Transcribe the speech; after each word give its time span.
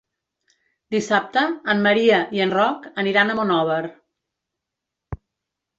Dissabte 0.95 1.43
en 1.73 1.83
Maria 1.89 2.23
i 2.39 2.41
en 2.47 2.57
Roc 2.59 2.89
aniran 3.05 3.31
a 3.31 3.37
Monòver. 3.43 3.83